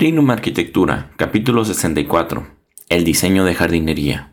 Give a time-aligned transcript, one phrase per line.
[0.00, 2.46] Trinum Arquitectura, capítulo 64.
[2.88, 4.32] El diseño de jardinería.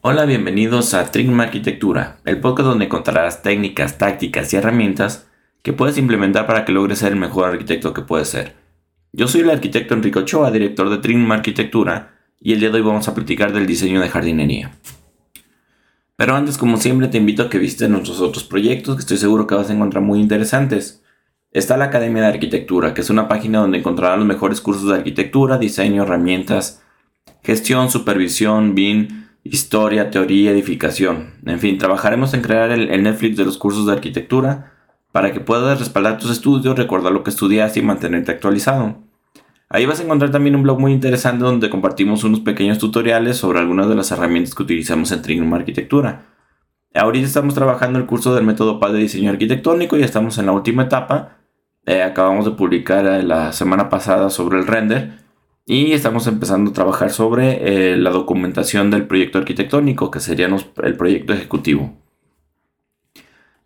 [0.00, 5.30] Hola, bienvenidos a Trinum Arquitectura, el podcast donde encontrarás técnicas, tácticas y herramientas
[5.62, 8.56] que puedes implementar para que logres ser el mejor arquitecto que puedes ser.
[9.12, 12.82] Yo soy el arquitecto Enrico Ochoa, director de Trinum Arquitectura, y el día de hoy
[12.82, 14.72] vamos a platicar del diseño de jardinería.
[16.16, 19.46] Pero antes, como siempre, te invito a que visites nuestros otros proyectos que estoy seguro
[19.46, 21.02] que vas a encontrar muy interesantes.
[21.52, 24.96] Está la Academia de Arquitectura, que es una página donde encontrarás los mejores cursos de
[24.96, 26.82] arquitectura, diseño, herramientas,
[27.42, 31.34] gestión, supervisión, BIM, historia, teoría, edificación.
[31.44, 34.72] En fin, trabajaremos en crear el, el Netflix de los cursos de arquitectura
[35.12, 39.09] para que puedas respaldar tus estudios, recordar lo que estudiaste y mantenerte actualizado.
[39.72, 43.60] Ahí vas a encontrar también un blog muy interesante donde compartimos unos pequeños tutoriales sobre
[43.60, 46.26] algunas de las herramientas que utilizamos en Trignum Arquitectura.
[46.92, 50.52] Ahorita estamos trabajando el curso del método PAD de diseño arquitectónico y estamos en la
[50.52, 51.38] última etapa.
[51.86, 55.20] Eh, acabamos de publicar eh, la semana pasada sobre el render
[55.66, 60.48] y estamos empezando a trabajar sobre eh, la documentación del proyecto arquitectónico, que sería
[60.82, 61.99] el proyecto ejecutivo.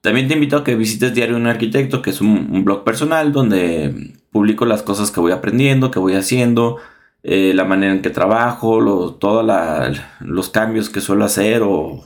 [0.05, 4.13] También te invito a que visites Diario Un Arquitecto, que es un blog personal donde
[4.31, 6.77] publico las cosas que voy aprendiendo, que voy haciendo,
[7.23, 12.05] eh, la manera en que trabajo, todos los cambios que suelo hacer o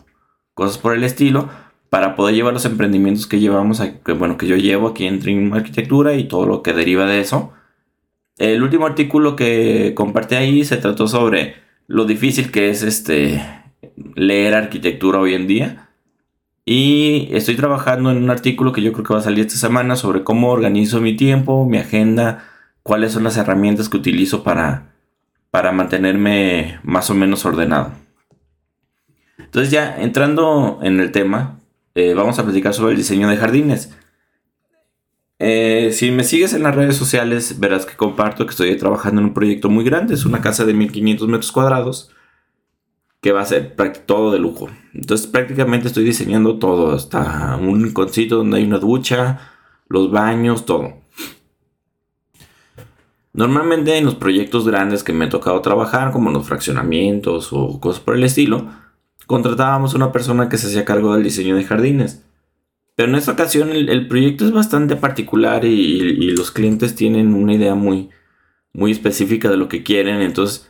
[0.55, 1.49] cosas por el estilo,
[1.91, 5.53] para poder llevar los emprendimientos que llevamos, que, bueno, que yo llevo aquí en Dream
[5.53, 7.53] Arquitectura y todo lo que deriva de eso.
[8.37, 11.57] El último artículo que compartí ahí se trató sobre
[11.89, 13.43] lo difícil que es este
[14.15, 15.88] leer arquitectura hoy en día
[16.71, 19.97] y estoy trabajando en un artículo que yo creo que va a salir esta semana
[19.97, 22.45] sobre cómo organizo mi tiempo, mi agenda,
[22.83, 24.93] cuáles son las herramientas que utilizo para,
[25.51, 27.93] para mantenerme más o menos ordenado.
[29.39, 31.59] Entonces ya entrando en el tema,
[31.95, 33.97] eh, vamos a platicar sobre el diseño de jardines.
[35.39, 39.29] Eh, si me sigues en las redes sociales, verás que comparto que estoy trabajando en
[39.29, 40.13] un proyecto muy grande.
[40.13, 42.11] Es una casa de 1500 metros cuadrados
[43.21, 43.75] que va a ser
[44.07, 44.69] todo de lujo.
[44.95, 49.53] Entonces prácticamente estoy diseñando todo, hasta un rinconcito donde hay una ducha,
[49.89, 50.95] los baños, todo.
[53.33, 58.01] Normalmente en los proyectos grandes que me ha tocado trabajar, como los fraccionamientos o cosas
[58.01, 58.69] por el estilo,
[59.27, 62.25] contratábamos una persona que se hacía cargo del diseño de jardines.
[62.97, 67.55] Pero en esta ocasión el, proyecto es bastante particular y, y, los clientes tienen una
[67.55, 68.11] idea muy,
[68.73, 70.21] muy específica de lo que quieren.
[70.21, 70.69] Entonces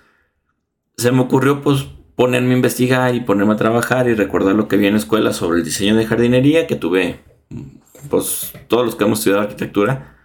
[0.98, 1.86] se me ocurrió pues
[2.18, 5.32] ponerme a investigar y ponerme a trabajar y recordar lo que vi en la escuela
[5.32, 7.20] sobre el diseño de jardinería que tuve,
[8.10, 10.16] pues todos los que hemos estudiado arquitectura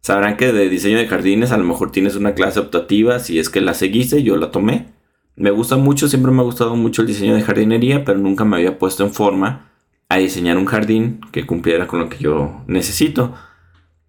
[0.00, 3.50] sabrán que de diseño de jardines a lo mejor tienes una clase optativa si es
[3.50, 4.86] que la seguiste, yo la tomé.
[5.36, 8.56] Me gusta mucho, siempre me ha gustado mucho el diseño de jardinería, pero nunca me
[8.56, 9.72] había puesto en forma
[10.08, 13.34] a diseñar un jardín que cumpliera con lo que yo necesito.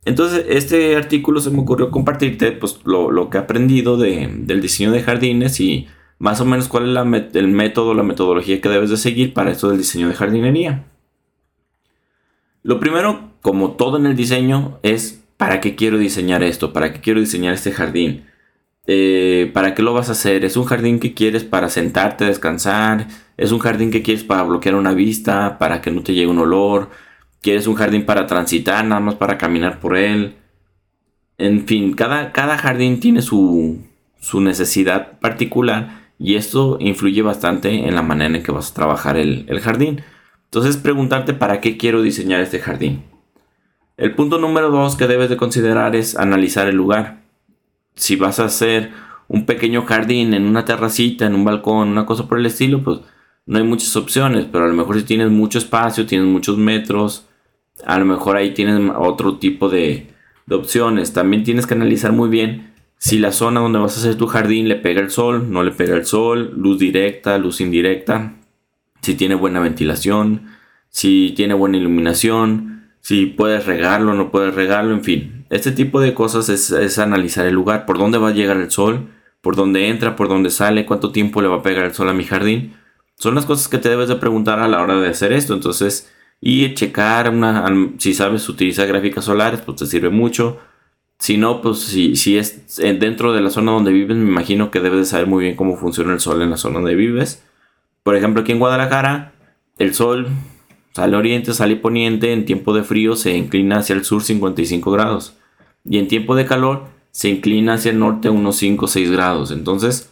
[0.06, 5.04] Entonces, este artículo se me ocurrió compartirte pues, lo, que he aprendido del diseño de
[5.04, 9.34] jardines y más o menos cuál es el método, la metodología que debes de seguir
[9.34, 10.86] para esto del diseño de jardinería.
[12.64, 16.72] Lo primero, como todo en el diseño, es ¿para qué quiero diseñar esto?
[16.72, 18.26] ¿Para qué quiero diseñar este jardín?
[18.86, 20.46] Eh, ¿Para qué lo vas a hacer?
[20.46, 23.08] ¿Es un jardín que quieres para sentarte, descansar?
[23.38, 26.40] ¿Es un jardín que quieres para bloquear una vista, para que no te llegue un
[26.40, 26.90] olor?
[27.42, 30.36] ¿Quieres un jardín para transitar, nada más para caminar por él?
[31.38, 33.82] En fin, cada, cada jardín tiene su,
[34.20, 39.18] su necesidad particular y esto influye bastante en la manera en que vas a trabajar
[39.18, 40.04] el, jardín.
[40.46, 43.04] Entonces preguntarte para qué quiero diseñar este jardín.
[43.98, 47.24] El punto número dos que debes de considerar es analizar el lugar.
[47.96, 48.92] Si vas a hacer
[49.28, 53.00] un pequeño jardín en una terracita, en un balcón, una cosa por el estilo, pues
[53.46, 57.28] no hay muchas opciones, pero a lo mejor si tienes mucho espacio, tienes muchos metros,
[57.86, 60.08] a lo mejor ahí tienes otro tipo de,
[60.50, 61.12] opciones.
[61.12, 62.73] También tienes que analizar muy bien
[63.04, 65.72] si la zona donde vas a hacer tu jardín le pega el sol, no le
[65.72, 68.36] pega el sol, luz directa, luz indirecta,
[69.02, 70.44] si tiene buena ventilación,
[70.88, 75.46] si tiene buena iluminación, si puedes regarlo, no puedes regarlo, en fin.
[75.50, 79.10] Este tipo de cosas es, analizar el lugar, por dónde va a llegar el sol,
[79.42, 82.14] por dónde entra, por dónde sale, cuánto tiempo le va a pegar el sol a
[82.14, 82.78] mi jardín.
[83.16, 85.54] Son las cosas que te debes de preguntar a la hora de hacer esto.
[85.54, 87.66] Entonces, y checar una,
[87.98, 90.58] si sabes utilizar gráficas solares, pues te sirve mucho
[91.24, 94.82] si no, pues si, si es dentro de la zona donde vives, me imagino que
[94.82, 97.42] debes de saber muy bien cómo funciona el sol en la zona donde vives.
[98.04, 99.32] Por ejemplo, aquí en Guadalajara,
[99.78, 100.28] el sol
[100.92, 105.38] sale oriente, sale poniente, en tiempo de frío se inclina hacia el sur 55 grados.
[105.86, 109.52] Y en tiempo de calor se inclina hacia el norte unos 5 o 6 grados.
[109.52, 110.12] Entonces,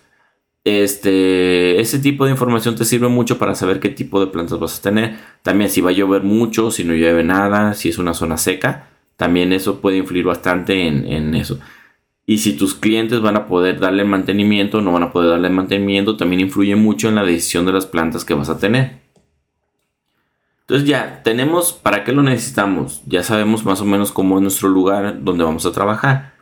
[0.64, 4.80] este, ese tipo de información te sirve mucho para saber qué tipo de plantas vas
[4.80, 5.18] a tener.
[5.42, 8.91] También si va a llover mucho, si no llueve nada, si es una zona seca,
[9.22, 11.60] también eso puede influir bastante en, eso.
[12.26, 15.52] Y si tus clientes van a poder darle mantenimiento o no van a poder darle
[15.52, 19.02] mantenimiento, también influye mucho en la decisión de las plantas que vas a tener.
[20.62, 23.04] Entonces ya tenemos para qué lo necesitamos.
[23.06, 26.34] Ya sabemos más o menos cómo es nuestro lugar donde vamos a trabajar.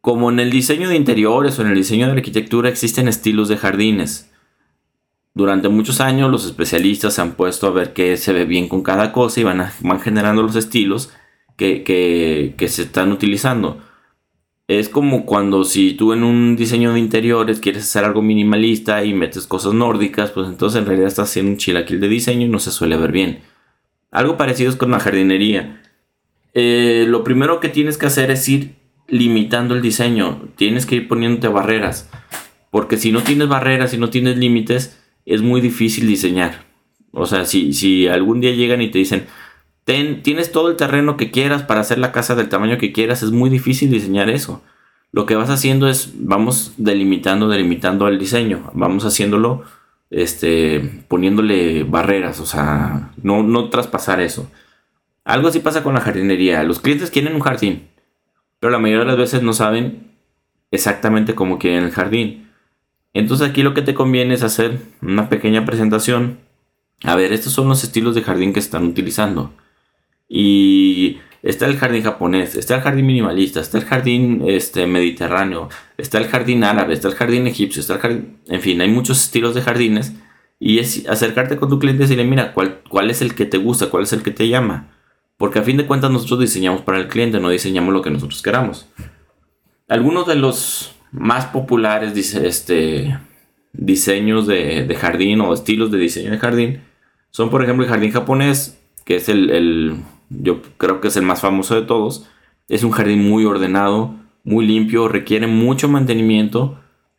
[0.00, 3.58] Como en el diseño de interiores o en el diseño de arquitectura existen estilos de
[3.58, 4.28] jardines.
[5.34, 8.82] Durante muchos años los especialistas se han puesto a ver qué se ve bien con
[8.82, 11.12] cada cosa y van, van generando los estilos
[11.58, 13.82] que, que se están utilizando.
[14.68, 19.14] Es como cuando si tú en un diseño de interiores quieres hacer algo minimalista y
[19.14, 22.58] metes cosas nórdicas, pues entonces en realidad estás haciendo un chilaquil de diseño y no
[22.58, 23.40] se suele ver bien.
[24.10, 25.82] Algo parecido es con la jardinería.
[26.54, 28.74] Eh, lo primero que tienes que hacer es ir
[29.06, 30.48] limitando el diseño.
[30.56, 32.10] Tienes que ir poniéndote barreras.
[32.70, 36.66] Porque si no tienes barreras, si no tienes límites, es muy difícil diseñar.
[37.12, 39.26] O sea, si, si algún día llegan y te dicen,
[39.88, 43.30] Tienes todo el terreno que quieras para hacer la casa del tamaño que quieras, es
[43.30, 44.62] muy difícil diseñar eso.
[45.12, 49.62] Lo que vas haciendo es, vamos delimitando, delimitando el diseño, vamos haciéndolo,
[50.10, 54.50] este, poniéndole barreras, o sea, no, no traspasar eso.
[55.24, 56.62] Algo así pasa con la jardinería.
[56.64, 57.88] Los clientes quieren un jardín,
[58.60, 60.12] pero la mayoría de las veces no saben
[60.70, 62.50] exactamente cómo quieren el jardín.
[63.14, 66.40] Entonces aquí lo que te conviene es hacer una pequeña presentación.
[67.04, 69.54] A ver, estos son los estilos de jardín que están utilizando.
[70.28, 76.18] Y está el jardín japonés, está el jardín minimalista, está el jardín este, mediterráneo, está
[76.18, 78.38] el jardín árabe, está el jardín egipcio, está el jardín...
[78.48, 80.12] En fin, hay muchos estilos de jardines.
[80.60, 83.58] Y es acercarte con tu cliente y decirle, mira, ¿cuál, ¿cuál es el que te
[83.58, 83.90] gusta?
[83.90, 84.90] ¿Cuál es el que te llama?
[85.36, 88.42] Porque a fin de cuentas nosotros diseñamos para el cliente, no diseñamos lo que nosotros
[88.42, 88.88] queramos.
[89.86, 93.18] Algunos de los más populares este,
[93.72, 96.82] diseños de, de, jardín o estilos de diseño de jardín
[97.30, 101.40] son, por ejemplo, el jardín japonés, que es el, yo creo que es el más
[101.40, 102.26] famoso de todos.
[102.68, 104.14] Es un jardín muy ordenado,
[104.44, 106.78] muy limpio, requiere mucho mantenimiento.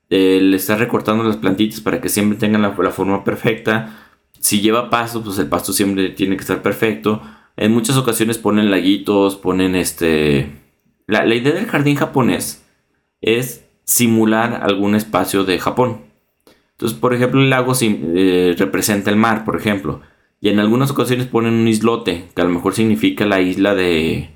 [0.09, 3.97] le está recortando las plantitas para que siempre tengan la, forma perfecta.
[4.39, 7.21] Si lleva pasto, pues el pasto siempre tiene que estar perfecto.
[7.57, 10.51] En muchas ocasiones ponen laguitos, ponen este...
[11.07, 12.63] La, idea del jardín japonés
[13.21, 16.01] es simular algún espacio de Japón.
[16.71, 20.01] Entonces, por ejemplo, el lago eh, representa el mar, por ejemplo.
[20.41, 24.29] Y en algunas ocasiones ponen un islote, que a lo mejor significa la isla de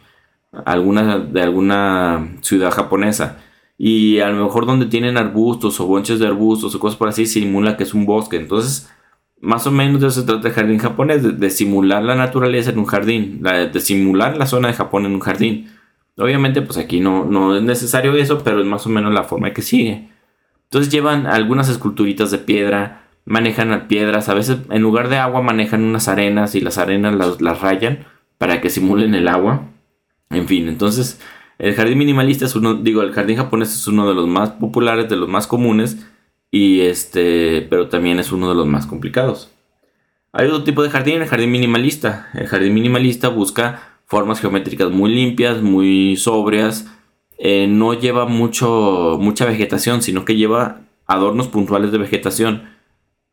[0.66, 3.40] alguna, de alguna ciudad japonesa.
[3.78, 7.26] Y a lo mejor donde tienen arbustos o bonches de arbustos o cosas por así,
[7.26, 8.38] simula que es un bosque.
[8.38, 8.90] Entonces,
[9.40, 12.80] más o menos de eso se trata el jardín japonés, de, simular la naturaleza en
[12.80, 15.70] un jardín, de simular la zona de Japón en un jardín.
[16.18, 19.52] Obviamente, pues aquí no, no es necesario eso, pero es más o menos la forma
[19.54, 20.10] que sigue.
[20.66, 25.84] Entonces llevan algunas esculturitas de piedra, manejan piedras, a veces en lugar de agua manejan
[25.84, 28.06] unas arenas y las arenas las, rayan
[28.38, 29.70] para que simulen el agua.
[30.30, 31.22] En fin, entonces
[31.60, 35.10] el jardín minimalista es uno, digo, el jardín japonés es uno de los más populares,
[35.10, 36.06] de los más comunes,
[36.52, 39.52] y este, pero también es uno de los más complicados.
[40.32, 42.30] Hay otro tipo de jardín, el jardín minimalista.
[42.34, 46.88] El jardín minimalista busca formas geométricas muy limpias, muy sobrias,
[47.38, 52.73] eh, no lleva mucho, mucha vegetación, sino que lleva adornos puntuales de vegetación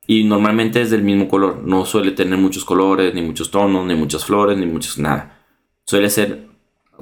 [0.07, 1.63] y normalmente es del mismo color.
[1.65, 5.45] No suele tener muchos colores, ni muchos tonos, ni muchas flores, ni muchos nada.
[5.87, 6.47] Suele ser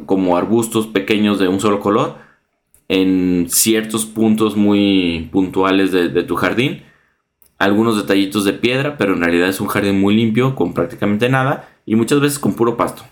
[0.06, 2.16] como arbustos pequeños de un solo color
[2.88, 6.82] en ciertos puntos muy puntuales de, tu jardín.
[7.58, 11.68] Algunos detallitos de piedra, pero en realidad es un jardín muy limpio, con prácticamente nada,
[11.84, 13.02] y muchas veces con puro pasto.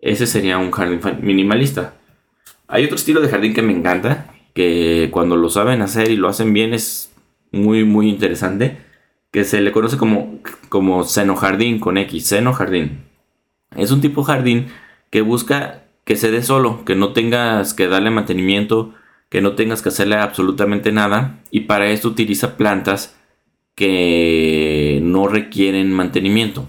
[0.00, 1.94] Ese sería un jardín minimalista.
[2.68, 6.28] Hay otro estilo de jardín que me encanta, que cuando lo saben hacer y lo
[6.28, 7.12] hacen bien es
[7.52, 8.85] muy, muy interesante
[9.36, 10.38] que se le conoce como,
[10.70, 13.02] como seno jardín con X, seno jardín.
[13.76, 14.68] Es un tipo jardín
[15.10, 18.94] que busca que se dé solo, que no tengas que darle mantenimiento,
[19.28, 21.38] que no tengas que hacerle absolutamente nada.
[21.50, 23.14] Y para esto utiliza plantas
[23.74, 26.66] que no requieren mantenimiento.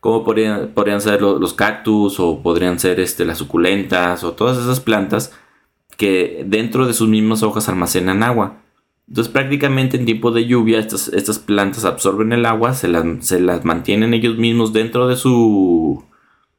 [0.00, 4.80] Como podrían, podrían ser los, cactus o podrían ser este, las suculentas o todas esas
[4.80, 5.34] plantas
[5.98, 8.62] que dentro de sus mismas hojas almacenan agua.
[9.08, 14.12] Entonces prácticamente en tiempo de lluvia estas, estas plantas absorben el agua, se las, mantienen
[14.12, 16.04] ellos mismos dentro de su,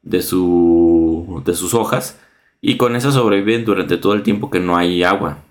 [0.02, 2.20] de su de sus hojas
[2.60, 5.44] y con eso sobreviven durante todo el tiempo que no hay agua.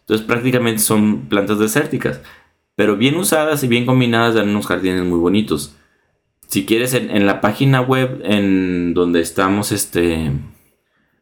[0.00, 2.22] Entonces prácticamente son plantas desérticas,
[2.74, 5.76] pero bien usadas y bien combinadas dan unos jardines muy bonitos.
[6.46, 10.32] Si quieres en, la página web en donde estamos este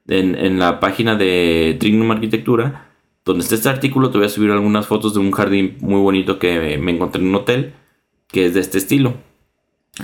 [0.06, 2.86] en, en la página de Trignum Arquitectura
[3.26, 6.38] donde está este artículo te voy a subir algunas fotos de un jardín muy bonito
[6.38, 7.74] que me encontré en un hotel,
[8.28, 9.14] que es de este estilo.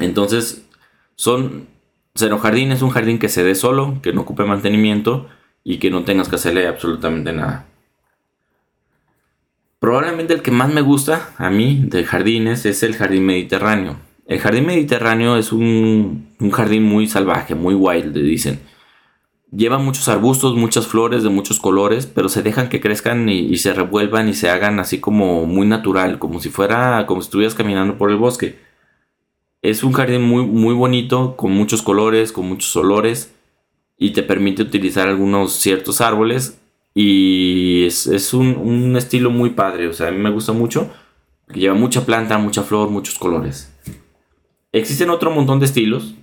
[0.00, 0.66] Entonces,
[1.14, 1.68] son
[2.16, 5.28] cero jardín, es un jardín que se dé solo, que no ocupe mantenimiento
[5.62, 7.66] y que no tengas que hacerle absolutamente nada.
[9.78, 13.98] Probablemente el que más me gusta a mí de jardines es el jardín mediterráneo.
[14.26, 18.60] El jardín mediterráneo es un, un jardín muy salvaje, muy wild, dicen.
[19.54, 23.74] Lleva muchos arbustos, muchas flores de muchos colores, pero se dejan que crezcan y, se
[23.74, 27.98] revuelvan y se hagan así como muy natural, como si fuera, como si estuvieras caminando
[27.98, 28.58] por el bosque.
[29.60, 33.34] Es un jardín muy, muy bonito, con muchos colores, con muchos olores,
[33.98, 36.58] y te permite utilizar algunos ciertos árboles.
[36.94, 40.90] Y es, un, un, estilo muy padre, o sea, a mí me gusta mucho,
[41.54, 43.70] lleva mucha planta, mucha flor, muchos colores.
[44.72, 46.14] Existen otro montón de estilos,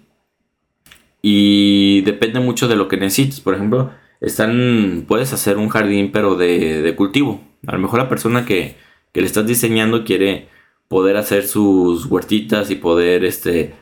[1.21, 3.41] y depende mucho de lo que necesites.
[3.41, 7.41] Por ejemplo, están, puedes hacer un jardín pero de, cultivo.
[7.67, 8.75] A lo mejor la persona que,
[9.13, 10.47] le estás diseñando quiere
[10.87, 13.75] poder hacer sus huertitas y poder este,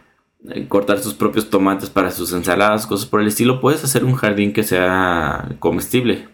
[0.67, 3.61] cortar sus propios tomates para sus ensaladas, cosas por el estilo.
[3.61, 6.27] Puedes hacer un jardín que sea comestible.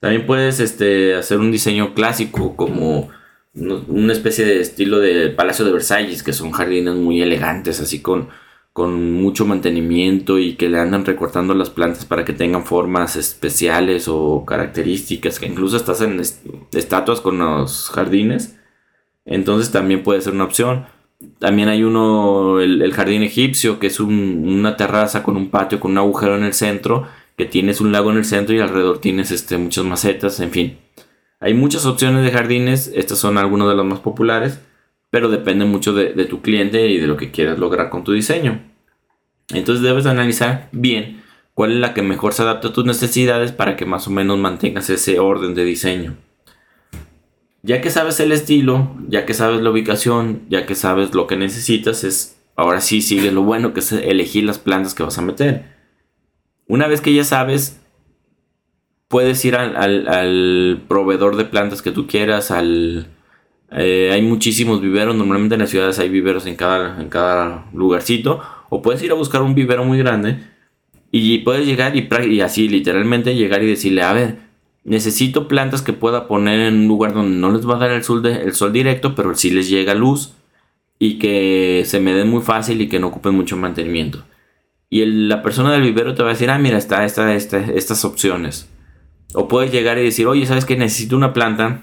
[0.00, 3.08] También puedes este, hacer un diseño clásico como
[3.54, 8.28] una especie de estilo de Palacio de Versalles, que son jardines muy elegantes, así con
[8.78, 14.06] con mucho mantenimiento y que le andan recortando las plantas para que tengan formas especiales
[14.06, 18.56] o características, que incluso estás en estatuas con los jardines.
[19.24, 20.86] Entonces también puede ser una opción.
[21.40, 25.98] También hay uno, el, jardín egipcio, que es una terraza con un patio, con un
[25.98, 29.58] agujero en el centro, que tienes un lago en el centro y alrededor tienes este,
[29.58, 30.78] muchas macetas, en fin.
[31.40, 34.60] Hay muchas opciones de jardines, estas son algunas de las más populares
[35.10, 38.60] pero depende mucho de, tu cliente y de lo que quieras lograr con tu diseño.
[39.50, 41.22] Entonces debes analizar bien
[41.54, 44.38] cuál es la que mejor se adapta a tus necesidades para que más o menos
[44.38, 46.16] mantengas ese orden de diseño.
[47.62, 51.36] Ya que sabes el estilo, ya que sabes la ubicación, ya que sabes lo que
[51.36, 55.22] necesitas, es ahora sí sigue lo bueno que es elegir las plantas que vas a
[55.22, 55.76] meter.
[56.66, 57.80] Una vez que ya sabes,
[59.08, 63.08] puedes ir al proveedor de plantas que tú quieras, al,
[63.70, 68.40] eh, hay muchísimos viveros, normalmente en las ciudades hay viveros en cada, en cada lugarcito.
[68.70, 70.38] O puedes ir a buscar un vivero muy grande
[71.10, 74.36] y puedes llegar y, así literalmente llegar y decirle, a ver,
[74.84, 78.04] necesito plantas que pueda poner en un lugar donde no les va a dar el
[78.04, 80.34] sol, el sol directo, pero sí les llega luz
[80.98, 84.24] y que se me den muy fácil y que no ocupen mucho mantenimiento.
[84.90, 88.04] Y la persona del vivero te va a decir, ah, mira, está, está, está estas
[88.04, 88.68] opciones.
[89.34, 91.82] O puedes llegar y decir, oye, ¿sabes que Necesito una planta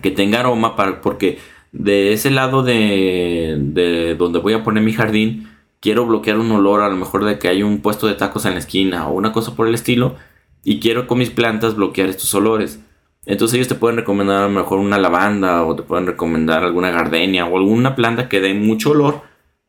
[0.00, 1.38] que tenga aroma para, porque
[1.72, 5.48] de ese lado de, de, donde voy a poner mi jardín
[5.80, 8.52] quiero bloquear un olor a lo mejor de que hay un puesto de tacos en
[8.52, 10.16] la esquina o una cosa por el estilo
[10.64, 12.80] y quiero con mis plantas bloquear estos olores.
[13.26, 16.90] Entonces ellos te pueden recomendar a lo mejor una lavanda o te pueden recomendar alguna
[16.90, 19.22] gardenia o alguna planta que dé mucho olor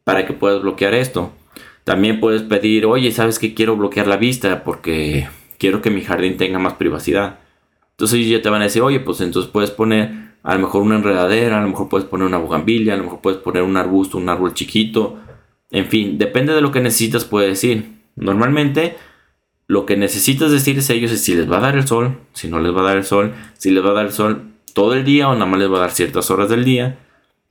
[0.03, 1.31] para que puedas bloquear esto.
[1.83, 4.63] También puedes pedir, oye, ¿sabes que quiero bloquear la vista?
[4.63, 7.39] Porque quiero que mi jardín tenga más privacidad.
[7.99, 10.95] Entonces ya te van a decir, oye, pues entonces puedes poner a lo mejor una
[10.95, 14.17] enredadera, a lo mejor puedes poner una bugambilia, a lo mejor puedes poner un arbusto,
[14.17, 15.17] un árbol chiquito.
[15.69, 17.99] En fin, depende de lo que necesitas, puedes decir.
[18.15, 18.95] Normalmente
[19.67, 22.47] lo que necesitas decir es ellos es si les va a dar el sol, si
[22.47, 24.93] no les va a dar el sol, si les va a dar el sol todo
[24.93, 26.99] el día o nada más les va a dar ciertas horas del día.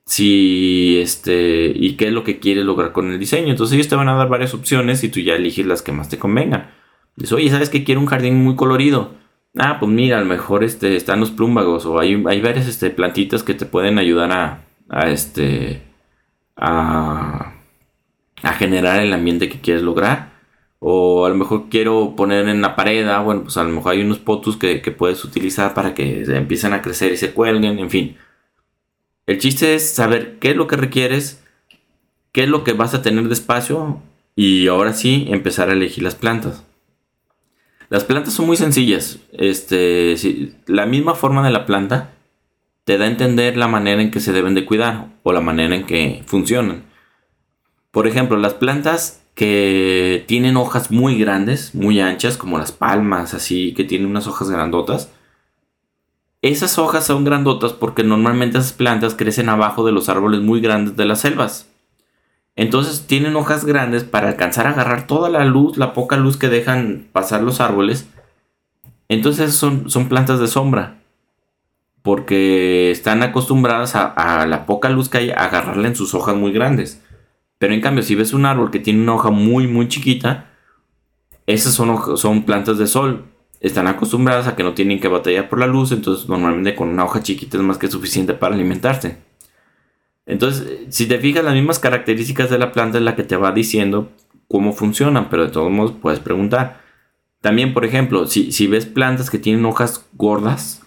[0.07, 3.51] Si este y qué es lo que quieres lograr con el diseño.
[3.51, 6.09] Entonces ellos te van a dar varias opciones y tú ya eliges las que más
[6.09, 6.71] te convengan.
[7.15, 9.18] Dices, oye, ¿sabes que quiero un jardín muy colorido?
[9.61, 12.89] Ah, pues mira, a lo mejor este, están los plúmbagos o hay, hay varias este,
[12.91, 15.83] plantitas que te pueden ayudar a, este,
[16.55, 17.55] a,
[18.41, 20.31] a generar el ambiente que quieres lograr.
[20.79, 23.91] O a lo mejor quiero poner en la pared, ah, bueno, pues a lo mejor
[23.93, 27.79] hay unos potus que, que puedes utilizar para que empiecen a crecer y se cuelguen,
[27.79, 28.17] en fin.
[29.27, 31.43] El chiste es saber qué es lo que requieres,
[32.31, 34.01] qué es lo que vas a tener de espacio
[34.37, 36.63] y ahora sí empezar a elegir las plantas.
[37.89, 39.19] Las plantas son muy sencillas.
[39.31, 40.15] Este,
[40.67, 42.11] la misma forma de la planta
[42.83, 45.75] te da a entender la manera en que se deben de cuidar o la manera
[45.75, 46.83] en que funcionan.
[47.91, 53.73] Por ejemplo, las plantas que tienen hojas muy grandes, muy anchas, como las palmas, así
[53.73, 55.11] que tienen unas hojas grandotas.
[56.41, 60.95] Esas hojas son grandotas porque normalmente esas plantas crecen abajo de los árboles muy grandes
[60.95, 61.68] de las selvas.
[62.59, 66.49] Entonces tienen hojas grandes para alcanzar a agarrar toda la luz, la poca luz que
[66.49, 68.09] dejan pasar los árboles.
[69.07, 70.97] Entonces son, son plantas de sombra.
[72.01, 76.51] Porque están acostumbradas a, la poca luz que hay a agarrarla en sus hojas muy
[76.51, 77.01] grandes.
[77.59, 80.49] Pero en cambio, si ves un árbol que tiene una hoja muy, muy chiquita,
[81.47, 83.23] esas son, son plantas de sol.
[83.61, 87.05] están acostumbradas a que no tienen que batallar por la luz, entonces normalmente con una
[87.05, 89.28] hoja chiquita es más que suficiente para alimentarse.
[90.29, 93.51] Entonces, si te fijas, las mismas características de la planta es la que te va
[93.51, 94.11] diciendo
[94.47, 96.81] cómo funcionan, pero de todos modos puedes preguntar.
[97.41, 100.83] También, por ejemplo, si, ves plantas que tienen hojas gordas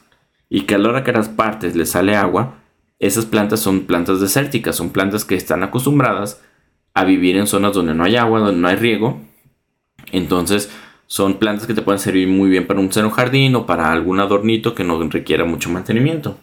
[0.49, 2.61] y que a la hora que las partes le sale agua,
[3.01, 6.41] esas plantas son plantas desérticas, son plantas que están acostumbradas
[6.95, 9.21] a vivir en zonas donde no hay agua, donde no hay riego.
[10.13, 10.71] Entonces,
[11.09, 14.21] son plantas que te pueden servir muy bien para un seno jardín o para algún
[14.21, 16.37] adornito que no requiera mucho mantenimiento.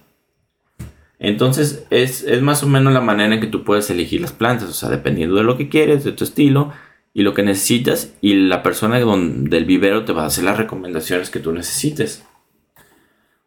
[1.20, 4.74] Entonces es, más o menos la manera en que tú puedes elegir las plantas, o
[4.74, 6.72] sea, dependiendo de lo que quieres, de tu estilo
[7.14, 11.30] y lo que necesitas y la persona del vivero te va a hacer las recomendaciones
[11.30, 12.26] que tú necesites.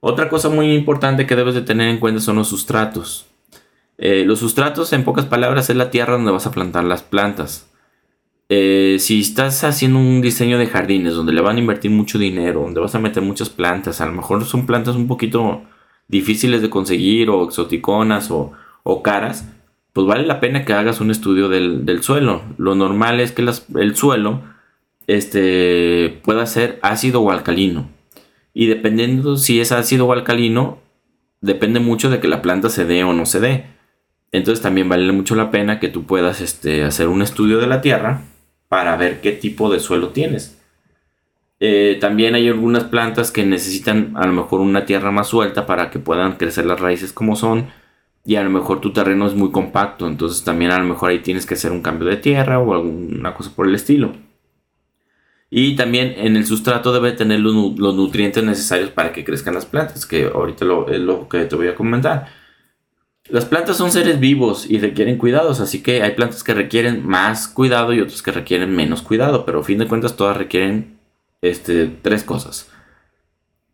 [0.01, 3.27] Otra cosa muy importante que debes de tener en cuenta son los sustratos.
[3.99, 7.71] Eh, los sustratos, en pocas palabras, es la tierra donde vas a plantar las plantas.
[8.49, 12.63] Eh, si estás haciendo un diseño de jardines donde le van a invertir mucho dinero,
[12.63, 15.63] donde vas a meter muchas plantas, a lo mejor son plantas un poquito
[16.13, 18.53] difíciles de conseguir o exoticonas o,
[19.03, 19.49] caras,
[19.93, 22.43] pues vale la pena que hagas un estudio del, suelo.
[22.59, 24.43] Lo normal es que el suelo
[25.07, 27.89] este, pueda ser ácido o alcalino.
[28.55, 30.79] Y dependiendo si es ácido o alcalino,
[31.41, 33.65] depende mucho de que la planta se dé o no se dé.
[34.33, 37.81] Entonces también vale mucho la pena que tú puedas este, hacer un estudio de la
[37.81, 38.23] tierra
[38.69, 40.62] para ver qué tipo de suelo tienes.
[41.65, 45.91] Eh, también hay algunas plantas que necesitan a lo mejor una tierra más suelta para
[45.91, 47.69] que puedan crecer las raíces como son.
[48.25, 51.21] Y a lo mejor tu terreno es muy compacto, entonces también a lo mejor ahí
[51.21, 54.13] tienes que hacer un cambio de tierra o alguna cosa por el estilo.
[55.51, 60.05] Y también en el sustrato debe tener los, nutrientes necesarios para que crezcan las plantas,
[60.05, 62.27] que ahorita lo, es lo que te voy a comentar.
[63.29, 67.47] Las plantas son seres vivos y requieren cuidados, así que hay plantas que requieren más
[67.47, 71.02] cuidado y otras que requieren menos cuidado, pero a fin de cuentas todas requieren
[71.43, 72.71] este, tres cosas.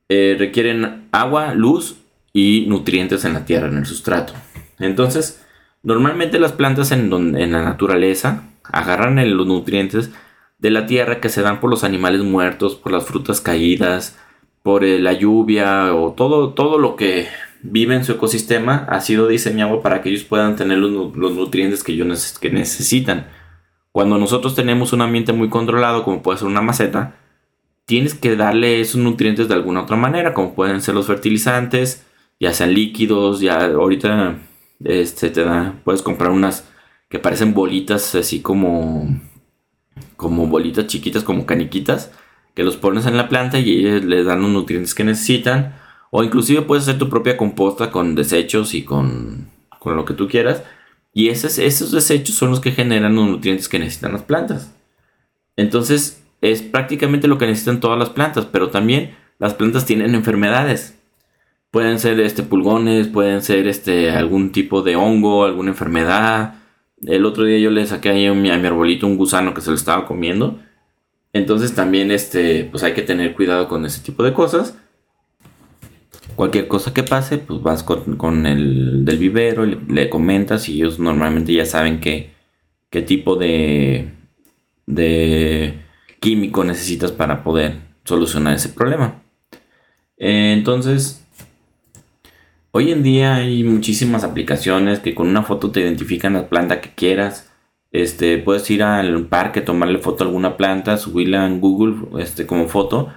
[0.08, 1.96] Eh, requieren agua, luz
[2.32, 4.32] y nutrientes en la tierra, en el sustrato.
[4.78, 5.44] Entonces,
[5.82, 10.10] normalmente las plantas en, en la naturaleza agarran los nutrientes
[10.58, 14.18] de la tierra que se dan por los animales muertos, por las frutas caídas,
[14.62, 17.28] por eh, la lluvia o todo, todo lo que
[17.62, 21.92] vive en su ecosistema ha sido diseñado para que ellos puedan tener los, nutrientes que
[21.92, 23.28] ellos que necesitan.
[23.92, 27.14] Cuando nosotros tenemos un ambiente muy controlado, como puede ser una maceta,
[27.88, 32.04] tienes que darle esos nutrientes de alguna otra manera, como pueden ser los fertilizantes,
[32.38, 34.36] ya sean líquidos, ya ahorita
[34.84, 36.68] este, te da, puedes comprar unas
[37.08, 39.18] que parecen bolitas así como,
[40.16, 42.12] como bolitas chiquitas, como caniquitas,
[42.54, 45.74] que los pones en la planta y ellos les dan los nutrientes que necesitan
[46.10, 49.48] o inclusive puedes hacer tu propia composta con desechos y con,
[49.78, 50.62] con lo que tú quieras.
[51.14, 54.74] Y esos, esos desechos son los que generan los nutrientes que necesitan las plantas.
[55.56, 60.98] Entonces es prácticamente lo que necesitan todas las plantas, pero también las plantas tienen enfermedades.
[61.70, 66.54] Pueden ser este, pulgones, pueden ser este, algún tipo de hongo, alguna enfermedad.
[67.06, 69.60] El otro día yo le saqué ahí a mi, a mi arbolito un gusano que
[69.60, 70.58] se lo estaba comiendo.
[71.32, 74.76] Entonces también este, pues hay que tener cuidado con ese tipo de cosas
[76.38, 81.00] cualquier cosa que pase, pues vas con, el del vivero, le, le, comentas y ellos
[81.00, 82.30] normalmente ya saben qué,
[82.90, 84.12] qué tipo de,
[84.86, 85.80] de
[86.20, 89.22] químico necesitas para poder solucionar ese problema.
[90.16, 91.24] entonces,
[92.72, 96.90] hoy en día hay muchísimas aplicaciones que con una foto te identifican la planta que
[96.94, 97.50] quieras.
[97.90, 102.68] Este, puedes ir al parque, tomarle foto a alguna planta, subirla en Google este, como
[102.68, 103.08] foto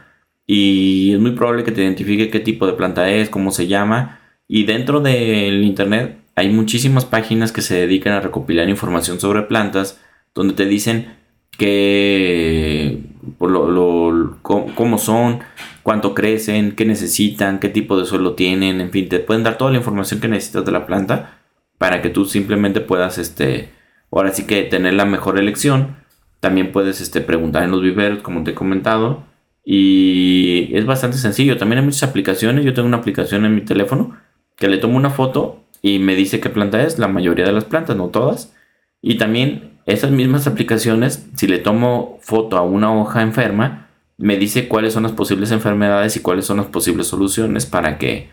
[0.53, 4.19] y es muy probable que te identifique qué tipo de planta es, cómo se llama.
[4.49, 10.01] Y dentro del Internet hay muchísimas páginas que se dedican a recopilar información sobre plantas,
[10.33, 11.15] donde te dicen
[11.57, 13.01] qué,
[13.37, 15.39] por lo, cómo son,
[15.83, 19.71] cuánto crecen, qué necesitan, qué tipo de suelo tienen, en fin, te pueden dar toda
[19.71, 21.39] la información que necesitas de la planta
[21.77, 23.71] para que tú simplemente puedas, este,
[24.11, 25.97] ahora sí que tener la mejor elección.
[26.39, 29.23] También puedes este, preguntar en los viveros, como te he comentado
[29.63, 31.57] y es bastante sencillo.
[31.57, 32.65] También hay muchas aplicaciones.
[32.65, 34.15] Yo tengo una aplicación en mi teléfono
[34.55, 36.99] que le tomo una foto y me dice qué planta es.
[36.99, 38.55] La mayoría de las plantas, no todas.
[39.01, 44.67] Y también esas mismas aplicaciones, si le tomo foto a una hoja enferma, me dice
[44.67, 48.29] cuáles son las posibles enfermedades y cuáles son las posibles soluciones para que,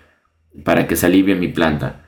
[0.65, 2.05] para que se alivie mi planta.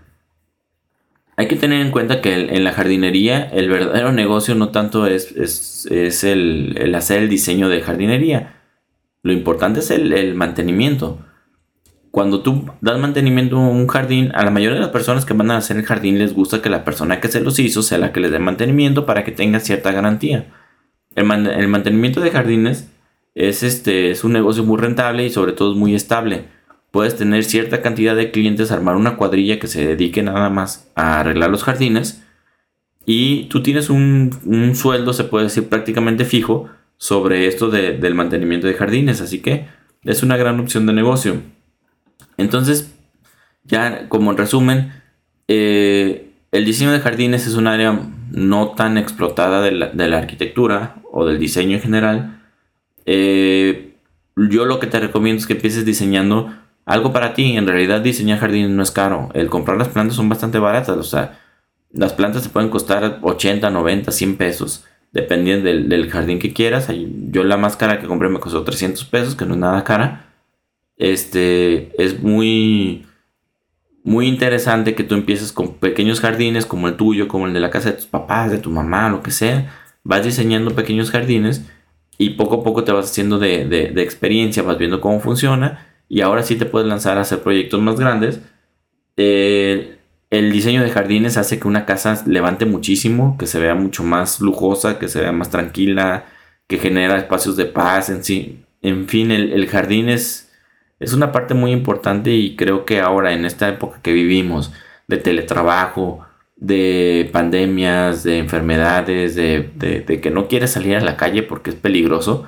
[1.36, 5.32] Hay que tener en cuenta que en la jardinería el verdadero negocio no tanto es,
[5.32, 8.60] es, el, el hacer el diseño de jardinería,
[9.22, 11.18] lo importante es el, mantenimiento.
[12.10, 15.50] Cuando tú das mantenimiento a un jardín, a la mayoría de las personas que van
[15.50, 18.12] a hacer el jardín les gusta que la persona que se los hizo sea la
[18.12, 20.52] que les dé mantenimiento para que tenga cierta garantía.
[21.14, 22.90] El, mantenimiento de jardines
[23.34, 26.44] es, este, es un negocio muy rentable y sobre todo es muy estable.
[26.90, 31.20] Puedes tener cierta cantidad de clientes, armar una cuadrilla que se dedique nada más a
[31.20, 32.24] arreglar los jardines
[33.06, 38.74] y tú tienes un, sueldo, se puede decir prácticamente fijo, sobre esto del mantenimiento de
[38.74, 39.20] jardines.
[39.20, 39.66] Así que
[40.04, 41.40] es una gran opción de negocio.
[42.36, 42.94] Entonces,
[43.64, 44.92] ya como en resumen,
[45.48, 47.98] eh, el diseño de jardines es un área
[48.30, 52.40] no tan explotada de la, arquitectura o del diseño en general.
[53.06, 53.94] Eh,
[54.36, 56.52] yo lo que te recomiendo es que empieces diseñando
[56.86, 57.56] algo para ti.
[57.56, 59.30] En realidad diseñar jardines no es caro.
[59.34, 60.96] El comprar las plantas son bastante baratas.
[60.96, 61.38] O sea,
[61.92, 64.84] las plantas te pueden costar 80, 90, 100 pesos.
[65.12, 66.88] Dependiendo del, jardín que quieras.
[67.30, 70.29] Yo la más cara que compré me costó 300 pesos, que no es nada cara.
[71.00, 73.06] Este es muy,
[74.04, 77.70] muy interesante que tú empieces con pequeños jardines como el tuyo, como el de la
[77.70, 79.74] casa de tus papás, de tu mamá, lo que sea.
[80.04, 81.68] Vas diseñando pequeños jardines
[82.18, 86.20] y poco a poco te vas haciendo de, de experiencia, vas viendo cómo funciona y
[86.20, 88.40] ahora sí te puedes lanzar a hacer proyectos más grandes.
[89.16, 94.40] El diseño de jardines hace que una casa levante muchísimo, que se vea mucho más
[94.40, 96.26] lujosa, que se vea más tranquila,
[96.66, 98.64] que genera espacios de paz en sí.
[98.82, 100.49] En fin, el, jardín es,
[101.00, 104.72] es una parte muy importante y creo que ahora en esta época que vivimos
[105.08, 111.70] de teletrabajo, de pandemias, de enfermedades, de, que no quieres salir a la calle porque
[111.70, 112.44] es peligroso,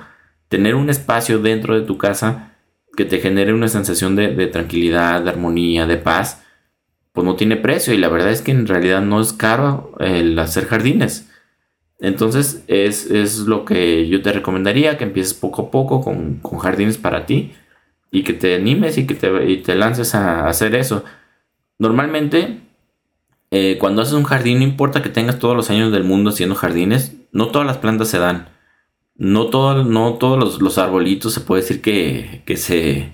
[0.49, 2.51] tener un espacio dentro de tu casa
[2.95, 6.43] que te genere una sensación de, tranquilidad, de armonía, de paz,
[7.11, 10.37] pues no tiene precio y la verdad es que en realidad no es caro el
[10.37, 11.27] hacer jardines.
[11.99, 13.07] Entonces es,
[13.39, 17.53] lo que yo te recomendaría, que empieces poco a poco con, jardines para ti
[18.13, 21.03] y que te animes y que te, te lances a hacer eso.
[21.79, 22.61] Normalmente
[23.51, 26.55] eh, cuando haces un jardín no importa que tengas todos los años del mundo haciendo
[26.55, 28.49] jardines, no todas las plantas se dan.
[29.15, 33.13] No, todo, no todos los, arbolitos se puede decir que, que se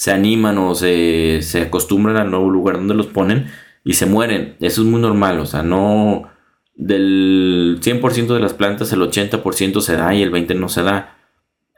[0.00, 3.48] se animan o se, se acostumbran al nuevo lugar donde los ponen
[3.84, 4.56] y se mueren.
[4.60, 6.30] Eso es muy normal, o sea, no
[6.74, 11.18] del 100% de las plantas el 80% se da y el 20% no se da.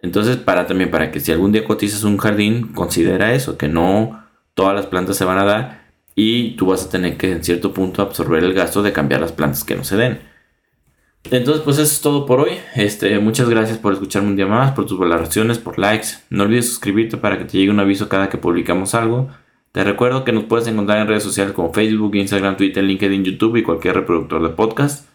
[0.03, 4.25] Entonces, para también para que si algún día cotizas un jardín, considera eso, que no
[4.55, 5.83] todas las plantas se van a dar
[6.15, 9.33] y tú vas a tener que en cierto punto absorber el gasto de cambiar las
[9.33, 10.21] plantas que no se den.
[11.31, 12.59] Entonces, pues eso es todo por hoy.
[12.75, 16.09] Este, muchas gracias por escucharme un día más, por tus valoraciones, por likes.
[16.31, 19.29] No olvides suscribirte para que te llegue un aviso cada que publicamos algo.
[19.71, 23.57] Te recuerdo que nos puedes encontrar en redes sociales como Facebook, Instagram, Twitter, LinkedIn, YouTube
[23.57, 25.09] y cualquier reproductor de podcast.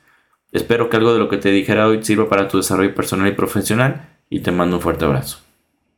[0.53, 3.33] Espero que algo de lo que te dijera hoy sirva para tu desarrollo personal y
[3.33, 5.46] profesional y te mando un fuerte abrazo.